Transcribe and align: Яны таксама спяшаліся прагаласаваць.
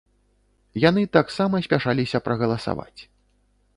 Яны 0.83 1.03
таксама 1.17 1.55
спяшаліся 1.67 2.23
прагаласаваць. 2.29 3.01